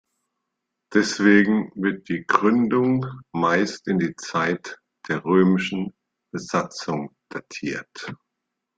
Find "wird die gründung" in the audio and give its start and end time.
1.75-3.05